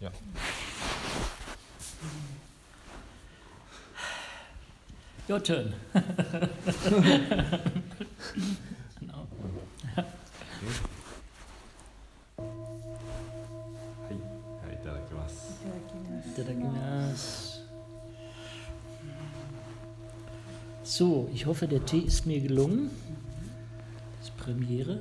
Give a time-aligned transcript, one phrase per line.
[0.00, 0.10] Ja.
[5.28, 5.72] Your turn.
[9.02, 9.26] no.
[9.96, 10.02] は
[14.10, 14.14] い、
[14.66, 15.62] はい、いただきます。
[15.64, 16.26] いただきます。
[16.28, 17.56] Iただきます.
[20.84, 22.90] So, ich hoffe, der Tee ist mir gelungen.
[24.20, 25.00] Das ist Premiere.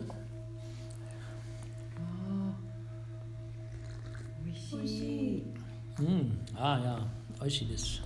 [7.51, 8.01] 味しいです、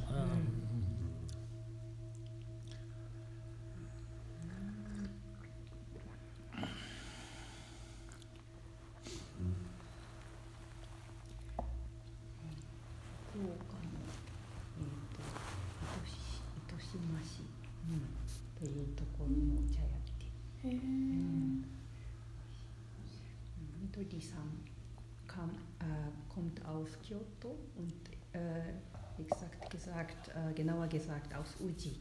[26.35, 28.14] kommt aus Kyoto und
[29.19, 31.97] exakt gesagt, äh, genauer gesagt aus Uji.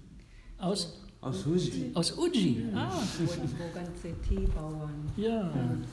[0.58, 1.00] Aus?
[1.22, 1.92] Aus Uji.
[1.94, 2.88] Aus Uji, ja.
[2.90, 3.02] ah.
[3.20, 5.52] Wo, ganze Teebauern ja.
[5.52, 5.86] sind.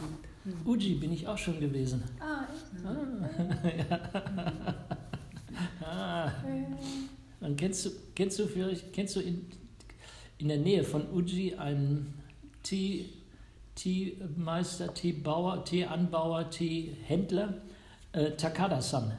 [0.45, 0.67] Hm.
[0.67, 2.03] Uji bin ich auch schon gewesen.
[2.19, 3.79] Ah, echt?
[3.79, 4.01] Ja.
[5.83, 6.33] Ah.
[6.33, 6.33] ah.
[7.41, 9.47] Und kennst du, kennst du, für, kennst du in,
[10.39, 12.15] in der Nähe von Uji einen
[12.63, 13.09] Tee,
[13.75, 17.55] Teemeister, Teebauer, Teeanbauer, Teehändler,
[18.13, 19.13] äh, Takada-san?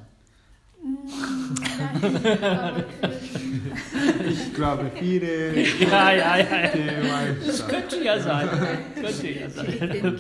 [4.30, 6.46] Ich glaube, viele Ja, ja, ja.
[6.64, 7.68] Das Teemeister.
[7.68, 8.50] könnte ja sein.
[8.96, 10.20] Könnte ja sein.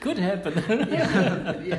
[0.00, 0.52] Could happen.
[0.96, 1.78] Ja.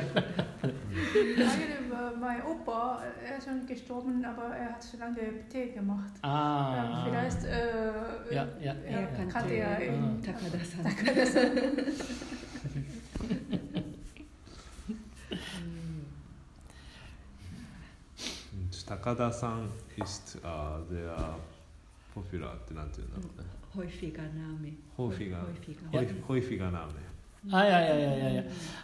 [2.19, 5.15] Mein Opa, er ist schon gestorben, aber er hat so lange
[5.51, 6.11] Tee gemacht.
[6.23, 7.07] Ähm, Ah.
[7.09, 9.07] vielleicht äh, Ja, ja, er ja.
[9.17, 10.91] kannte kannte er Ah.
[18.90, 18.90] ihn.
[18.90, 18.90] Takada-san.
[18.90, 21.36] Und Takada san ist äh, der
[22.14, 23.46] popular ってなんていうんだろうね。
[23.76, 24.72] Häufiger Name.
[24.96, 25.42] Häufiger.
[25.42, 25.90] Häufiger.
[25.92, 26.92] Häufig- Häufiger Name.
[27.50, 28.42] Ah, ja, ja, ja, ja, ja.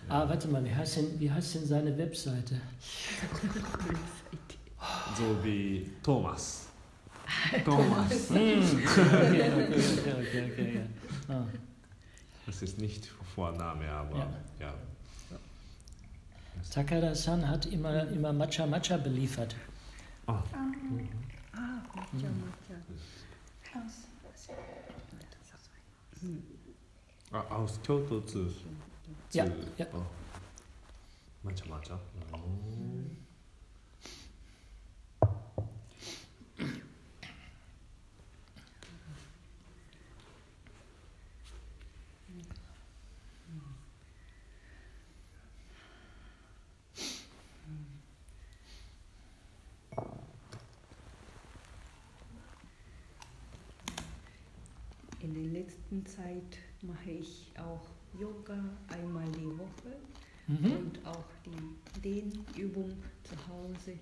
[0.08, 2.60] Ah, warte mal, wie heißt denn, wie heißt denn seine Webseite?
[5.16, 6.68] So wie Thomas.
[7.64, 8.28] Thomas.
[8.30, 8.36] Hm.
[8.36, 10.74] Okay, okay, okay, okay, okay,
[11.28, 11.34] ja.
[11.34, 11.46] Ah.
[12.46, 14.28] Das ist nicht Vorname, aber Ja.
[14.60, 14.74] ja.
[16.72, 19.54] Takada-san hat immer, immer Matcha Matcha beliefert.
[20.27, 20.67] Ah, Ah,
[21.53, 22.75] Ah, Matcha, Matcha.
[23.63, 24.07] krass.
[27.31, 28.49] ah, aus Kyoto zu.
[28.49, 28.65] zu
[29.31, 29.45] Ja,
[29.77, 29.85] ja.
[29.93, 30.05] Oh.
[31.43, 31.99] Matcha Matcha.
[32.33, 32.37] Oh.
[55.19, 57.85] In der letzten Zeit mache ich auch
[58.19, 58.57] Yoga
[58.89, 59.95] einmal die Woche
[60.47, 60.65] Mhm.
[60.71, 63.99] und auch die Dehnübung zu Hause.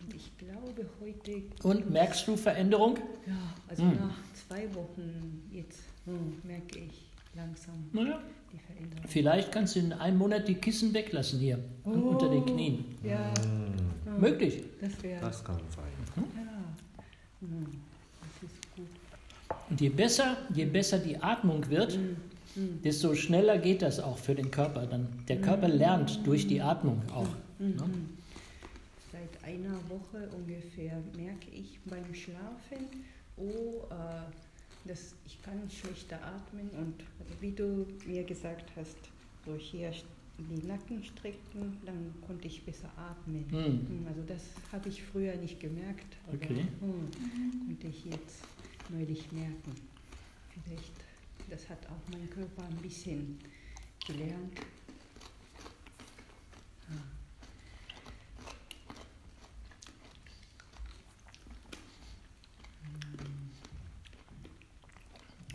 [0.00, 1.42] Und ich glaube heute.
[1.62, 2.96] Und merkst du Veränderung?
[3.26, 3.96] Ja, also Hm.
[3.96, 8.18] nach zwei Wochen jetzt hm, merke ich langsam Naja.
[8.52, 9.04] die Veränderung.
[9.08, 12.84] Vielleicht kannst du in einem Monat die Kissen weglassen hier unter den Knien.
[13.02, 14.62] Ja, hm, Möglich.
[14.80, 15.20] das wäre.
[15.20, 15.84] Das kann sein.
[16.16, 16.64] Ja,
[17.40, 17.66] hm,
[18.22, 18.86] das ist gut.
[19.70, 22.16] Und je besser, je besser die Atmung wird, Hm,
[22.54, 24.86] hm, desto schneller geht das auch für den Körper.
[24.86, 27.28] Dann der Körper lernt durch die Atmung auch.
[27.58, 27.84] hm, Ne?
[29.12, 32.86] Seit einer Woche ungefähr merke ich beim Schlafen,
[33.36, 36.94] oh, äh, dass ich kann schlechter atmen und
[37.40, 38.96] wie du mir gesagt hast,
[39.46, 39.92] so hier
[40.38, 43.44] die Nacken strecken, dann konnte ich besser atmen.
[43.50, 44.04] Hm.
[44.08, 46.66] Also das habe ich früher nicht gemerkt, aber Okay.
[46.80, 47.08] hm,
[47.66, 48.42] konnte ich jetzt
[48.90, 49.74] neulich merken.
[50.64, 50.92] Vielleicht,
[51.50, 53.38] das hat auch mein Körper ein bisschen
[54.06, 54.60] gelernt.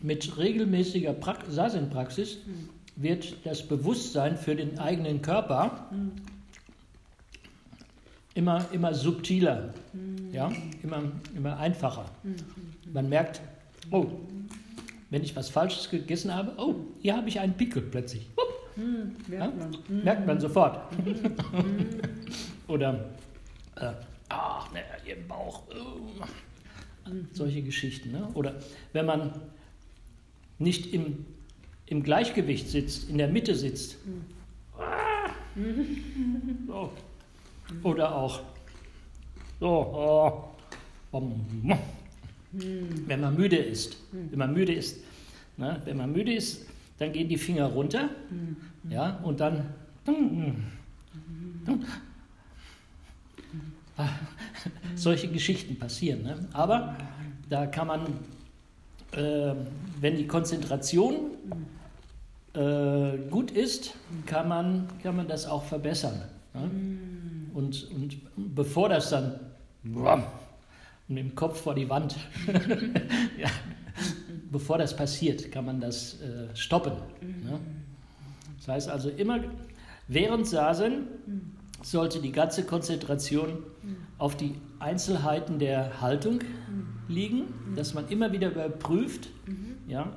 [0.01, 2.69] Mit regelmäßiger Prak Sazen-Praxis Hm.
[2.95, 6.11] wird das Bewusstsein für den eigenen Körper Hm.
[8.33, 10.31] Immer, immer subtiler, Hm.
[10.33, 10.51] ja?
[10.83, 11.03] immer,
[11.35, 12.05] immer einfacher.
[12.23, 12.35] Hm.
[12.93, 13.41] Man merkt,
[13.91, 14.05] oh,
[15.09, 18.27] wenn ich was Falsches gegessen habe, oh, hier habe ich einen Pickel plötzlich.
[18.37, 18.45] Hup,
[18.75, 19.15] Hm.
[19.27, 19.65] Merkt Ja?
[19.89, 20.03] man.
[20.03, 20.79] Merkt man sofort.
[21.03, 21.35] Hm.
[22.67, 23.09] Oder,
[23.75, 23.91] äh,
[24.29, 25.63] ach, ne, im Bauch.
[25.69, 26.23] uh.
[27.33, 28.11] Solche Geschichten.
[28.11, 28.27] Ne?
[28.35, 28.55] Oder
[28.93, 29.31] wenn man
[30.59, 31.25] nicht im,
[31.87, 33.97] im Gleichgewicht sitzt, in der Mitte sitzt.
[34.77, 35.31] Ah.
[36.67, 36.91] So.
[37.83, 38.39] Oder auch
[39.59, 40.43] so, oh,
[41.11, 41.45] bom,
[42.51, 43.97] wenn man müde ist.
[44.11, 45.03] Wenn man müde ist,
[45.57, 46.65] ne, wenn man müde ist,
[46.97, 48.09] dann gehen die Finger runter,
[48.89, 49.65] ja, und dann
[54.95, 56.23] solche Geschichten passieren.
[56.23, 56.47] Ne?
[56.53, 56.95] Aber
[57.49, 58.05] da kann man,
[59.11, 59.53] äh,
[59.99, 61.31] wenn die Konzentration
[62.53, 63.93] äh, gut ist,
[64.25, 66.21] kann man, kann man das auch verbessern.
[66.53, 66.88] Ne?
[67.53, 69.39] Und, und bevor das dann
[71.07, 72.15] mit dem Kopf vor die Wand,
[73.37, 73.49] ja,
[74.51, 76.93] bevor das passiert, kann man das äh, stoppen.
[77.21, 77.59] Ne?
[78.57, 79.39] Das heißt also immer
[80.07, 81.07] während Sasen
[81.81, 83.63] sollte die ganze Konzentration
[84.17, 86.39] auf die Einzelheiten der Haltung
[87.07, 89.29] liegen, dass man immer wieder überprüft,
[89.87, 90.11] ja,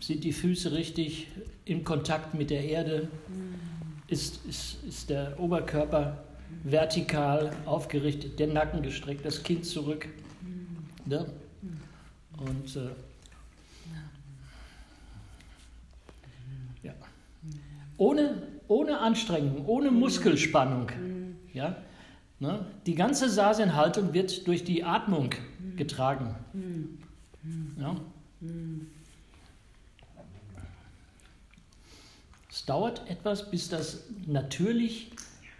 [0.00, 1.28] sind die Füße richtig
[1.64, 3.08] in Kontakt mit der Erde,
[4.08, 6.24] ist, ist, ist der Oberkörper
[6.64, 10.08] vertikal aufgerichtet, der Nacken gestreckt, das Kinn zurück.
[11.06, 11.26] Ne?
[12.38, 12.90] Und äh,
[16.82, 16.92] ja.
[17.96, 20.90] ohne, ohne Anstrengung, ohne Muskelspannung.
[21.52, 21.76] Ja?
[22.38, 22.66] Ne?
[22.86, 25.30] Die ganze Sasenhaltung wird durch die Atmung
[25.76, 26.34] getragen.
[27.78, 27.96] Ja?
[32.50, 35.10] Es dauert etwas, bis das natürlich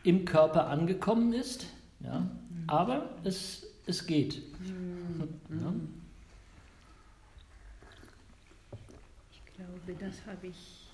[0.04, 1.66] im Körper angekommen ist,
[2.00, 2.28] ja?
[2.66, 4.42] aber es, es geht.
[5.50, 5.72] Ja?
[9.30, 10.88] Ich glaube, das habe ich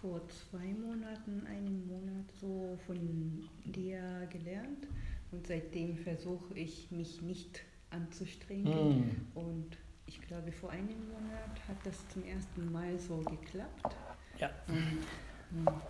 [0.00, 4.86] vor zwei Monaten, einem Monat so von dir gelernt.
[5.32, 8.72] Und seitdem versuche ich mich nicht anzustrengen.
[8.74, 9.26] Hm.
[9.34, 9.76] Und
[10.06, 13.94] ich glaube, vor einem Monat hat das zum ersten Mal so geklappt.
[14.38, 14.50] Ja.
[14.68, 15.80] Und hm,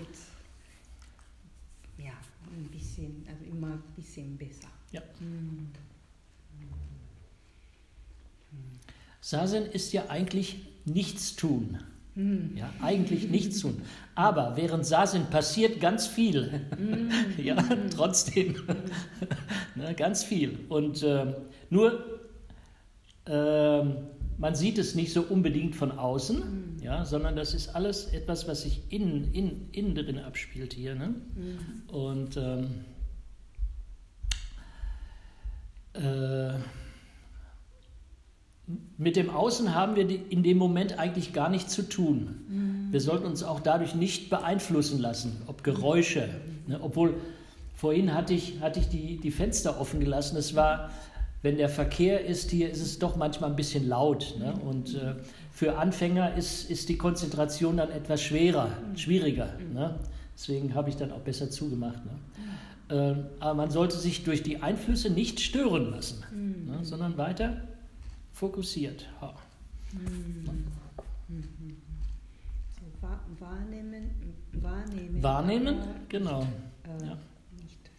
[0.00, 0.28] jetzt,
[2.04, 2.12] ja,
[2.52, 4.68] ein bisschen, also immer ein bisschen besser.
[4.92, 5.02] Ja.
[5.18, 5.68] Hm.
[9.20, 10.56] Sasen ist ja eigentlich
[10.86, 11.78] nichts tun.
[12.14, 12.56] Hm.
[12.56, 13.82] Ja, eigentlich nichts tun.
[14.14, 16.66] Aber während Sasen passiert ganz viel.
[17.36, 17.56] ja,
[17.94, 18.56] trotzdem.
[19.74, 20.58] ne, ganz viel.
[20.68, 21.34] Und ähm,
[21.68, 22.20] nur,
[23.26, 23.96] ähm,
[24.40, 28.62] man sieht es nicht so unbedingt von außen, ja, sondern das ist alles etwas, was
[28.62, 30.94] sich innen, innen, innen drin abspielt hier.
[30.94, 31.14] Ne?
[31.88, 32.84] Und ähm,
[35.92, 36.54] äh,
[38.96, 42.88] mit dem Außen haben wir in dem Moment eigentlich gar nichts zu tun.
[42.90, 46.28] Wir sollten uns auch dadurch nicht beeinflussen lassen, ob Geräusche.
[46.66, 46.78] Ne?
[46.80, 47.14] Obwohl,
[47.74, 50.36] vorhin hatte ich, hatte ich die, die Fenster offen gelassen.
[50.36, 50.90] Es war,
[51.42, 54.34] wenn der Verkehr ist, hier ist es doch manchmal ein bisschen laut.
[54.38, 54.52] Ne?
[54.64, 55.14] Und äh,
[55.52, 59.54] für Anfänger ist, ist die Konzentration dann etwas schwerer, schwieriger.
[59.72, 59.98] Ne?
[60.34, 62.04] Deswegen habe ich dann auch besser zugemacht.
[62.04, 62.12] Ne?
[62.90, 66.24] Ähm, aber man sollte sich durch die Einflüsse nicht stören lassen,
[66.66, 66.84] ne?
[66.84, 67.62] sondern weiter
[68.32, 69.06] fokussiert.
[69.20, 69.34] Ha.
[72.78, 74.10] So wahr, wahrnehmen,
[74.52, 75.22] wahrnehmen.
[75.22, 75.76] Wahrnehmen,
[76.08, 76.42] genau.
[76.42, 77.18] Äh, Ja.
[77.62, 77.90] nicht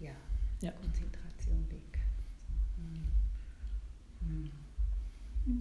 [0.00, 0.12] ja,
[0.60, 0.72] Ja.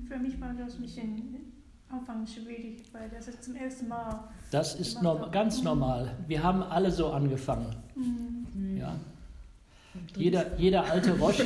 [0.08, 1.52] Für mich war das ein bisschen
[1.90, 4.30] anfangs schwierig, weil das ist zum ersten Mal.
[4.52, 6.16] Das ist norm ganz normal.
[6.28, 7.76] Wir haben alle so angefangen.
[7.96, 8.78] Mhm.
[8.78, 8.96] Ja.
[10.16, 11.44] Jeder, jeder alte Roshi,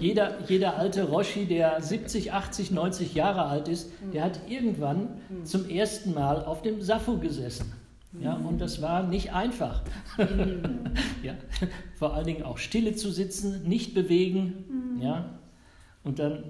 [0.00, 5.08] jeder, jeder alte Roshi, der 70, 80, 90 Jahre alt ist, der hat irgendwann
[5.44, 7.70] zum ersten Mal auf dem Safu gesessen.
[8.18, 9.82] Ja, und das war nicht einfach.
[11.22, 11.34] ja,
[11.96, 14.98] vor allen Dingen auch stille zu sitzen, nicht bewegen.
[15.00, 15.38] Ja,
[16.04, 16.44] und dann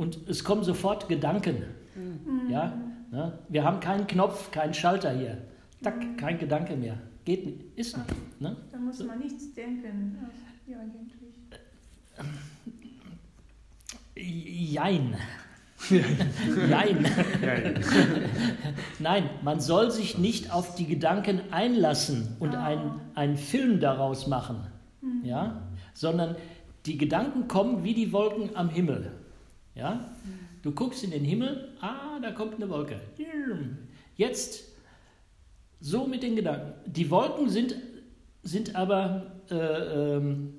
[0.00, 1.62] und es kommen sofort Gedanken.
[2.48, 2.74] Ja,
[3.10, 3.38] ne?
[3.50, 5.36] wir haben keinen Knopf, keinen Schalter hier.
[5.82, 6.96] Tack, kein Gedanke mehr.
[7.26, 8.40] Geht nicht, ist nicht.
[8.40, 8.56] Ne?
[8.72, 10.16] Da muss man nichts denken.
[10.66, 11.34] Ja, eigentlich.
[14.72, 15.16] Jein.
[16.70, 17.06] Jein.
[19.00, 24.66] Nein, man soll sich nicht auf die Gedanken einlassen und einen, einen Film daraus machen,
[25.24, 25.60] ja?
[25.92, 26.36] sondern
[26.86, 29.12] die Gedanken kommen wie die Wolken am Himmel.
[29.74, 30.10] Ja?
[30.62, 33.00] Du guckst in den Himmel, ah, da kommt eine Wolke.
[34.16, 34.64] Jetzt
[35.80, 36.72] so mit den Gedanken.
[36.90, 37.74] Die Wolken sind,
[38.42, 40.54] sind aber äh, ähm,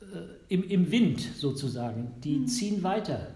[0.00, 2.14] äh, im, im Wind sozusagen.
[2.24, 3.28] Die ziehen weiter.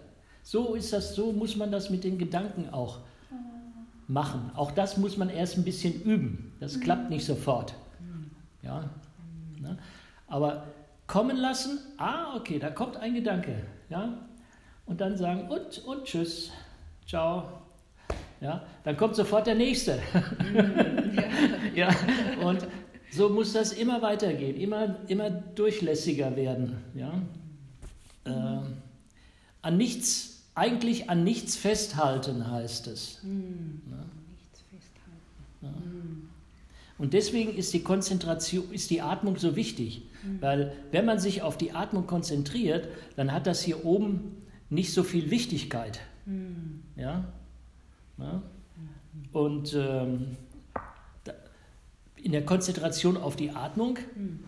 [0.43, 3.01] So ist das, so muss man das mit den Gedanken auch
[4.09, 4.51] machen.
[4.55, 6.53] Auch das muss man erst ein bisschen üben.
[6.61, 7.75] Das klappt nicht sofort.
[8.63, 8.91] Ja,
[9.61, 9.79] ne?
[10.27, 10.67] Aber
[11.07, 13.63] kommen lassen, ah, okay, da kommt ein Gedanke.
[13.89, 14.19] Ja?
[14.87, 16.51] Und dann sagen, und, und tschüss,
[17.07, 17.49] ciao.
[18.41, 19.99] Ja, dann kommt sofort der nächste.
[21.75, 21.89] ja,
[22.43, 22.67] und
[23.11, 26.77] So muss das immer weitergehen, immer, immer durchlässiger werden.
[26.95, 27.23] Ja?
[28.25, 28.61] Äh,
[29.63, 33.23] an nichts, eigentlich an nichts festhalten heißt es.
[33.23, 33.81] Hm.
[33.91, 33.97] Ja?
[34.31, 35.23] Nichts festhalten.
[35.63, 35.69] Ja.
[35.69, 36.29] Hm.
[36.99, 40.03] Und deswegen ist die Konzentration, ist die Atmung so wichtig.
[40.41, 45.03] Weil wenn man sich auf die Atmung konzentriert, dann hat das hier oben nicht so
[45.03, 46.01] viel Wichtigkeit.
[46.25, 46.83] Hm.
[46.97, 47.25] Ja?
[48.19, 48.43] ja?
[49.33, 50.37] Und ähm,
[51.25, 51.33] da,
[52.17, 54.41] in der Konzentration auf die Atmung Hm.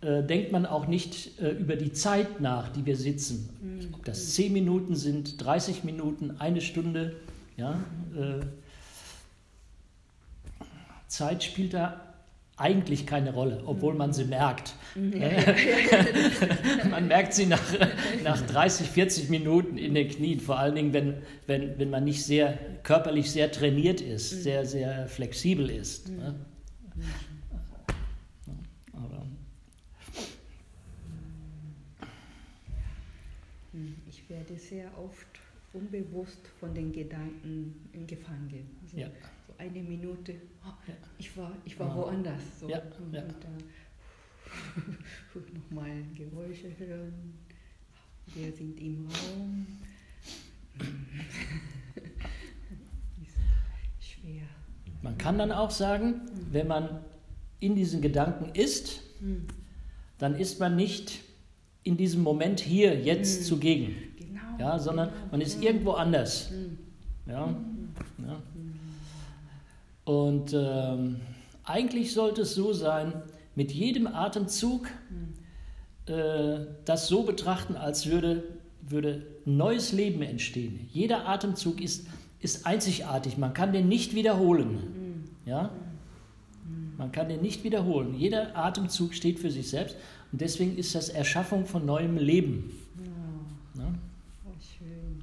[0.00, 3.48] äh, denkt man auch nicht äh, über die Zeit nach, die wir sitzen.
[3.60, 3.94] Hm.
[3.94, 7.16] Ob das 10 Minuten sind, 30 Minuten, eine Stunde.
[7.56, 7.80] Ja?
[8.16, 8.40] Äh,
[11.08, 12.09] Zeit spielt da
[12.60, 14.74] eigentlich keine Rolle, obwohl man sie merkt.
[16.90, 17.62] man merkt sie nach,
[18.22, 22.24] nach 30, 40 Minuten in den Knien, vor allen Dingen, wenn, wenn, wenn man nicht
[22.24, 26.08] sehr körperlich sehr trainiert ist, sehr, sehr flexibel ist.
[26.10, 26.34] Ne?
[28.92, 29.26] Aber,
[33.72, 35.26] Hm, Ich werde sehr oft
[35.72, 38.68] unbewusst von den Gedanken gefangen.
[38.82, 38.96] Also
[39.60, 40.94] eine Minute, oh, Ja.
[41.18, 42.40] ich war, ich war woanders.
[42.60, 42.68] So.
[42.68, 43.22] Ja, Und, ja.
[43.22, 43.48] da
[45.54, 47.34] nochmal Geräusche hören.
[48.34, 49.66] Wir sind im Raum.
[54.00, 54.42] Schwer.
[55.02, 57.04] man kann dann auch sagen, wenn man
[57.60, 59.46] in diesen Gedanken ist, Hm,
[60.18, 61.20] dann ist man nicht
[61.82, 63.44] in diesem Moment hier, jetzt Mhm.
[63.44, 64.40] zugegen, Genau.
[64.58, 65.26] ja, sondern genau.
[65.32, 66.50] man ist Hm, irgendwo anders.
[66.50, 66.78] hm,
[67.26, 67.54] ja.
[70.10, 71.20] Und ähm,
[71.62, 73.12] eigentlich sollte es so sein,
[73.54, 74.88] mit jedem Atemzug
[76.06, 78.42] äh, das so betrachten, als würde,
[78.88, 80.88] würde neues Leben entstehen.
[80.92, 82.08] Jeder Atemzug ist,
[82.40, 85.28] ist einzigartig, man kann den nicht wiederholen.
[85.46, 85.70] Ja?
[86.98, 88.14] Man kann den nicht wiederholen.
[88.14, 89.94] Jeder Atemzug steht für sich selbst
[90.32, 92.72] und deswegen ist das Erschaffung von neuem Leben.
[93.76, 93.88] Ja, Ja?
[94.44, 95.22] oh, schön.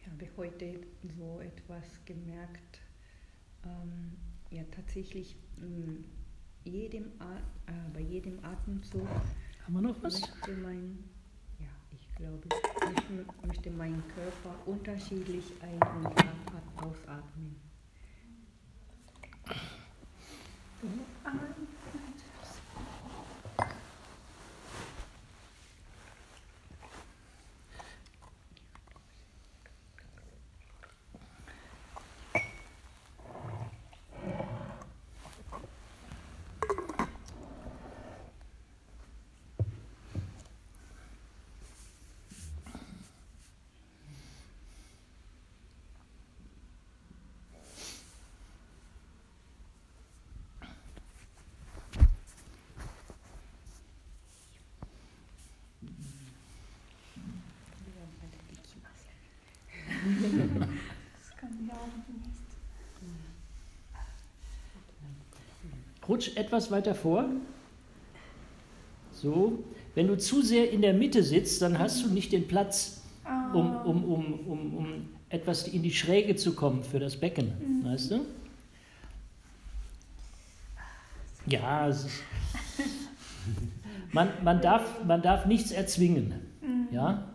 [0.00, 0.80] Ich habe heute
[1.16, 2.80] so etwas gemerkt,
[3.64, 4.12] ähm,
[4.50, 6.04] ja tatsächlich mh,
[6.64, 7.36] jedem A
[7.70, 9.06] äh, bei jedem Atemzug
[9.64, 10.20] Haben wir noch was?
[10.20, 10.98] möchte mein,
[11.60, 12.48] ja ich glaube,
[12.84, 16.14] möchte, möchte mein Körper unterschiedlich ein- und
[60.04, 60.68] a- ausatmen.
[66.08, 67.26] Rutsch etwas weiter vor.
[69.12, 69.64] So.
[69.94, 73.00] Wenn du zu sehr in der Mitte sitzt, dann hast du nicht den Platz,
[73.54, 77.52] um, um, um, um, um etwas in die Schräge zu kommen für das Becken.
[77.84, 78.20] Weißt du?
[81.46, 82.22] Ja, es ist,
[84.12, 86.34] man, man, darf, man darf nichts erzwingen.
[86.90, 87.28] Ja?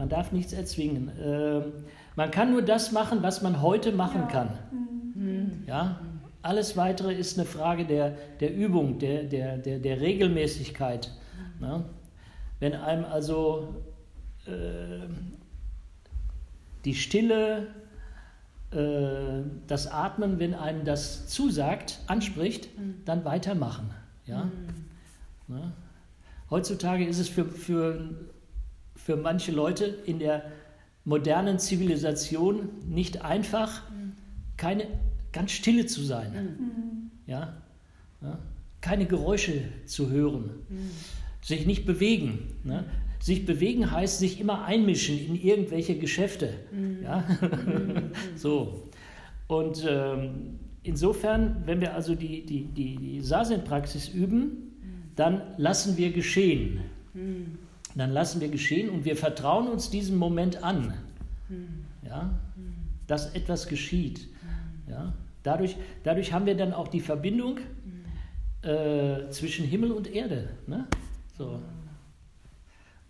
[0.00, 1.12] Man darf nichts erzwingen.
[1.22, 1.74] Ähm,
[2.16, 4.26] man kann nur das machen, was man heute machen Ja.
[4.28, 4.48] kann.
[5.12, 5.64] Hm.
[5.66, 6.00] Ja?
[6.40, 11.10] Alles Weitere ist eine Frage der, der Übung, der, der, der, der Regelmäßigkeit.
[11.60, 11.84] Ne?
[12.60, 13.74] Wenn einem also
[14.46, 15.06] äh,
[16.86, 17.66] die Stille,
[18.70, 22.70] äh, das Atmen, wenn einem das zusagt, anspricht,
[23.04, 23.90] dann weitermachen.
[24.24, 24.50] Ja?
[25.46, 25.72] Ne?
[26.48, 28.14] Heutzutage ist es für, für,
[29.04, 30.44] für manche Leute in der
[31.04, 33.82] modernen Zivilisation nicht einfach,
[34.56, 34.86] keine
[35.32, 37.10] ganz stille zu sein.
[37.26, 37.54] Ja?
[38.20, 38.38] Ja?
[38.80, 40.50] Keine Geräusche zu hören.
[41.42, 42.54] Sich nicht bewegen.
[42.64, 42.84] Ne?
[43.20, 46.54] Sich bewegen heißt sich immer einmischen in irgendwelche Geschäfte.
[47.02, 47.24] Ja?
[48.36, 48.88] so.
[49.46, 54.70] Und ähm, insofern, wenn wir also die, die, die, die Sazen-Praxis üben,
[55.16, 56.80] dann lassen wir geschehen.
[57.94, 60.94] Dann lassen wir geschehen und wir vertrauen uns diesem Moment an.
[62.04, 62.38] Ja?
[63.06, 64.28] Dass etwas geschieht.
[64.88, 65.12] Ja?
[65.42, 67.58] Dadurch, dadurch haben wir dann auch die Verbindung
[68.62, 70.50] äh, zwischen Himmel und Erde.
[70.66, 70.86] Ne?
[71.36, 71.60] So.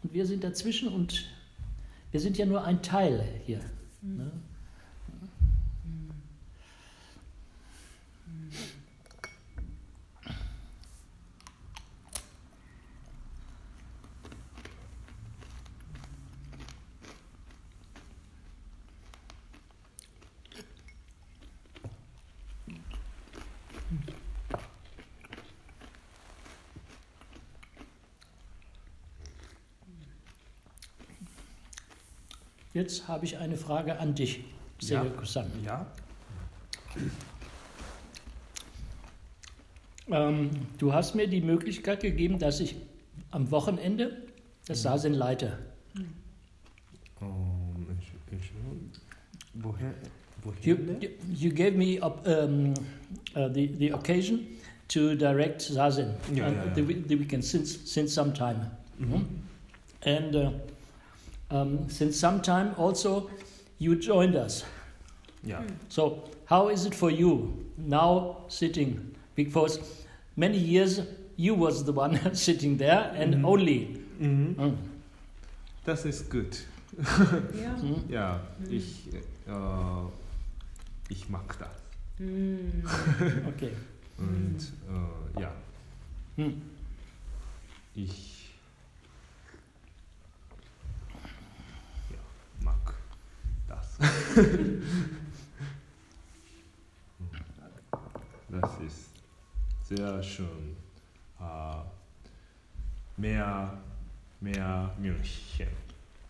[0.02, 1.28] und wir sind dazwischen und
[2.12, 3.60] wir sind ja nur ein Teil hier.
[4.02, 4.30] Ne?
[32.72, 34.40] Jetzt habe ich eine Frage an dich,
[34.80, 35.02] Ja.
[35.02, 35.46] Sege-san.
[35.64, 35.86] Ja?
[40.10, 42.76] Ähm, du hast mir die Möglichkeit gegeben, dass ich
[43.30, 44.22] am Wochenende
[44.66, 45.58] das Sasen leite.
[45.96, 46.06] Ähm,
[47.90, 48.90] Entsch- Entschuldigung.
[49.54, 49.94] Woher?
[50.62, 51.10] You, Woher?
[51.34, 52.72] you gave me um,
[53.36, 54.46] uh, the, the occasion
[54.88, 56.74] to direct Zazen Ja, ja, ja.
[56.74, 58.70] The, the weekend since, since some time.
[58.98, 59.26] Mhm.
[60.04, 60.50] And uh,
[61.50, 63.28] um, since some time also
[63.78, 64.64] you joined us.
[65.44, 65.62] Ja.
[65.88, 69.14] So, how is it for you now sitting?
[69.34, 69.80] Because
[70.36, 71.00] many years
[71.36, 73.44] you was the one sitting there and Mhm.
[73.44, 73.96] only.
[74.20, 74.54] Mhm.
[74.58, 74.76] Mm.
[75.86, 76.58] Das ist gut.
[77.58, 77.72] Ja.
[77.82, 78.10] Mm.
[78.12, 79.08] Ja, ich,
[79.46, 79.52] äh,
[81.08, 81.68] ich mag das.
[82.18, 82.82] Hm.
[83.48, 83.70] Okay.
[84.18, 84.58] Und
[85.38, 85.52] äh, ja,
[86.36, 86.60] Hm.
[87.94, 88.39] ich
[98.48, 98.80] das.
[98.80, 99.10] ist
[99.82, 100.74] sehr schön.
[101.38, 101.82] Äh,
[103.18, 103.76] mehr,
[104.40, 105.68] mehr München.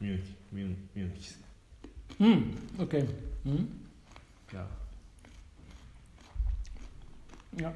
[0.01, 0.35] München.
[0.53, 1.37] Mün- München.
[2.19, 2.57] Mm.
[2.81, 3.07] Okay.
[3.45, 3.67] Mm.
[4.53, 4.67] Ja.
[7.59, 7.73] Ja.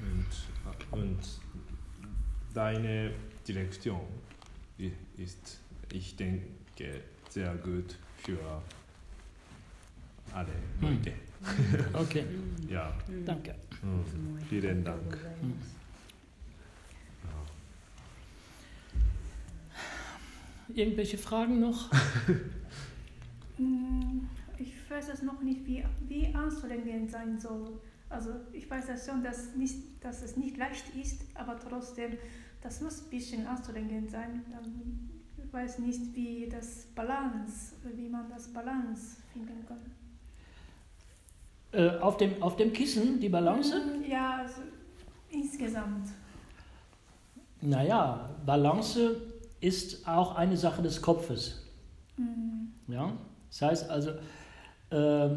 [0.00, 0.26] Und,
[0.66, 1.18] äh, und
[2.52, 3.14] deine
[3.48, 4.06] Direktion
[5.16, 5.60] ist,
[5.92, 8.38] ich denke, sehr gut für
[10.32, 10.96] alle Hm.
[10.98, 11.12] Leute.
[11.94, 12.24] Okay.
[12.68, 12.92] Ja,
[13.24, 13.54] Danke.
[13.82, 14.04] hm,
[14.48, 15.18] vielen Dank.
[20.74, 21.90] Irgendwelche Fragen noch?
[23.58, 27.80] Hm, Ich weiß es noch nicht, wie, wie anstrengend sein soll.
[28.10, 32.18] Also ich weiß ja schon, dass, nicht, dass es nicht leicht ist, aber trotzdem,
[32.60, 34.44] das muss ein bisschen anstrengend sein.
[34.50, 39.78] Dann, ich weiß nicht, wie das Balance, wie man das Balance finden kann.
[41.72, 43.74] Äh, auf, dem, auf dem Kissen die Balance?
[43.74, 44.62] Hm, Ja, also
[45.30, 46.08] insgesamt.
[47.60, 49.20] Naja, Balance
[49.60, 51.62] ist auch eine Sache des Kopfes.
[52.16, 53.12] Hm, Ja?
[53.50, 54.10] Das heißt also,
[54.90, 55.30] äh,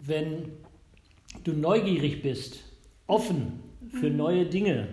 [0.00, 0.52] wenn
[1.42, 2.60] du neugierig bist,
[3.06, 4.16] offen für Mhm.
[4.16, 4.88] neue Dinge,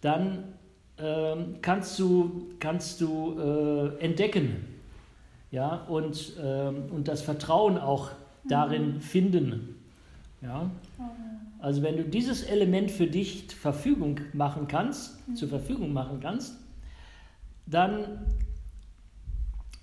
[0.00, 0.54] dann
[0.98, 4.64] ähm, kannst du, kannst du äh, entdecken
[5.50, 5.84] ja?
[5.88, 8.10] und, ähm, und das Vertrauen auch
[8.48, 9.76] darin finden.
[10.42, 10.70] Ja?
[10.98, 11.02] oh,
[11.58, 15.34] Also wenn du dieses Element für dich zur Verfügung machen kannst, Mhm.
[15.36, 16.54] zur Verfügung machen kannst,
[17.66, 18.24] dann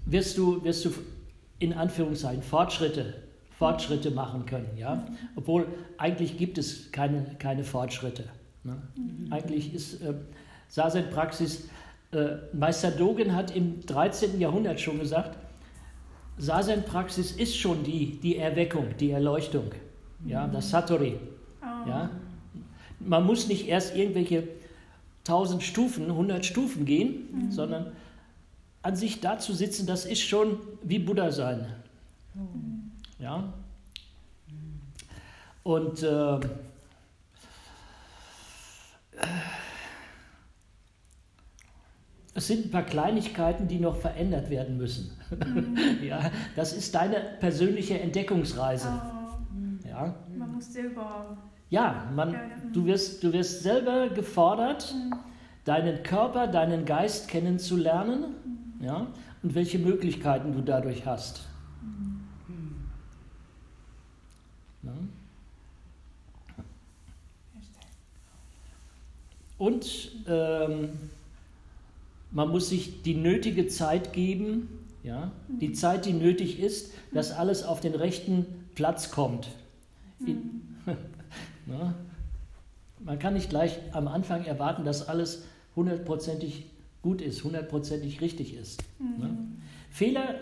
[0.06, 0.91] wirst du, wirst du
[1.60, 3.15] in Anführungszeichen Fortschritte,
[3.58, 4.69] Fortschritte machen können.
[4.78, 5.06] Ja?
[5.36, 8.23] Obwohl eigentlich gibt es keine, keine Fortschritte.
[8.63, 8.82] Ne?
[9.30, 10.13] Eigentlich ist äh,
[10.73, 11.69] Sazen-Praxis,
[12.13, 14.39] äh, Meister Dogen hat im 13.
[14.39, 15.38] Jahrhundert schon gesagt,
[16.39, 19.71] Sazen-Praxis ist schon die, die Erweckung, die Erleuchtung,
[20.25, 21.19] ja, das Satori.
[21.62, 22.09] oh, Ja?
[22.99, 24.47] Man muss nicht erst irgendwelche
[25.27, 27.91] 1000 Stufen, 100 Stufen gehen, sondern
[28.81, 31.67] an sich da zu sitzen, das ist schon wie Buddha sein.
[33.19, 33.53] Ja?
[35.62, 36.39] Und äh,
[42.36, 45.12] es sind ein paar Kleinigkeiten, die noch verändert werden müssen.
[46.04, 48.88] ja, das ist deine persönliche Entdeckungsreise.
[48.89, 51.38] oh, Ja, man muss selber.
[51.69, 52.74] ja man, Ja, ja, mhm.
[52.74, 55.13] du, wirst, du wirst selber gefordert, Mhm.
[55.65, 58.36] deinen Körper, deinen Geist kennenzulernen
[58.82, 59.08] ja,
[59.43, 61.48] und welche Möglichkeiten du dadurch hast.
[64.84, 64.91] Ja.
[69.58, 70.89] Und ähm,
[72.34, 74.67] man muss sich die nötige Zeit geben,
[75.04, 79.50] ja, die Zeit, die nötig ist, dass alles auf den rechten Platz kommt.
[80.26, 80.62] In,
[81.67, 81.93] ja,
[83.00, 86.65] man kann nicht gleich am Anfang erwarten, dass alles hundertprozentig
[87.02, 88.84] gut ist, hundertprozentig richtig ist.
[89.00, 89.38] Ne?
[89.89, 90.36] Fehler,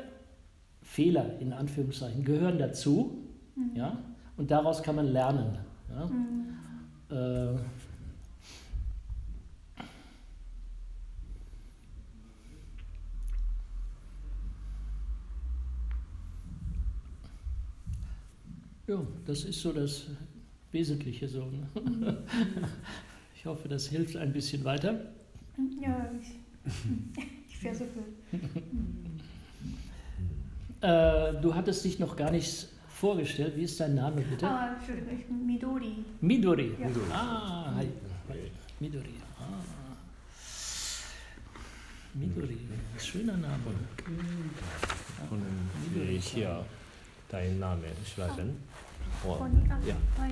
[0.84, 3.18] Fehler in Anführungszeichen gehören dazu,
[3.74, 3.98] ja,
[4.38, 5.58] und daraus kann man lernen.
[5.90, 6.06] Ja.
[6.06, 6.52] Mhm.
[7.10, 7.60] Äh,
[18.92, 20.08] Ja, das ist so das
[20.74, 21.46] Wesentliche so.
[21.46, 22.18] Ne?
[23.34, 25.14] Ich hoffe, das hilft ein bisschen weiter.
[25.82, 26.36] Ja, ich,
[27.48, 28.02] ich versuche.
[30.82, 33.56] Äh, du hattest dich noch gar nicht vorgestellt.
[33.56, 34.46] Wie ist dein Name bitte?
[34.48, 36.04] Ah, ich Midori.
[36.20, 36.72] Midori.
[36.80, 36.88] Ja.
[37.14, 37.88] Ah, hi.
[38.80, 39.14] Midori.
[39.40, 39.64] Ah.
[42.14, 42.58] Midori.
[42.98, 43.58] Schöner Name.
[45.30, 46.66] Können wir hier
[47.30, 48.58] deinen Namen schreiben?
[49.22, 50.32] ここに、あ、いやはい。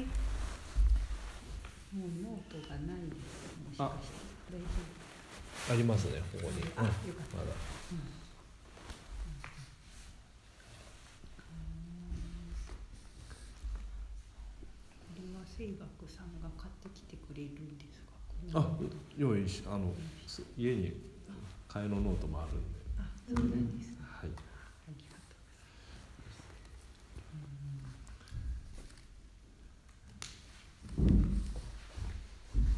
[1.95, 4.13] もうノートがないですもしかして
[4.53, 6.61] 大丈ありますね、ここに。
[6.75, 7.49] 夫あよかったまだ。
[15.09, 18.67] これは声楽さんが買ってきてくれるんですかあ、
[19.17, 19.93] 用意し、あの、
[20.57, 20.93] 家に
[21.67, 22.79] 替えのノートもあるんで。
[22.97, 24.29] あそうなんですねはい。
[24.29, 25.35] ありがと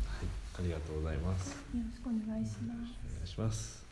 [0.01, 0.27] はい、
[0.59, 1.51] ありがとうございます。
[1.51, 2.93] よろしくお願いします。
[3.05, 3.83] お願いします。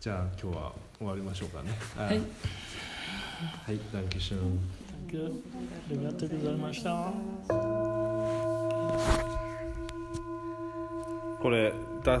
[0.00, 1.70] じゃあ今日は終わりましょうかね。
[1.96, 2.18] あはい。
[2.18, 4.60] はい、ダンケシュン。
[5.12, 5.42] Danke.
[5.90, 7.12] Arigatou gozaimashita.
[11.42, 11.72] これ
[12.04, 12.20] 出